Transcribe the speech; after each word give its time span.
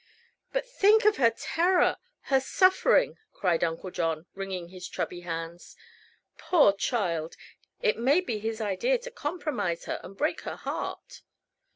"But 0.51 0.67
think 0.67 1.05
of 1.05 1.17
her 1.17 1.29
terror 1.29 1.97
her 2.21 2.39
suffering!" 2.39 3.19
cried 3.33 3.63
Uncle 3.63 3.91
John, 3.91 4.25
wringing 4.33 4.69
his 4.69 4.87
chubby 4.87 5.19
hands. 5.19 5.75
"Poor 6.39 6.73
child! 6.73 7.35
It 7.83 7.99
may 7.99 8.19
be 8.19 8.39
his 8.39 8.59
idea 8.59 8.97
to 8.97 9.11
compromise 9.11 9.85
her, 9.85 9.99
and 10.03 10.17
break 10.17 10.41
her 10.41 10.55
heart!" 10.55 11.21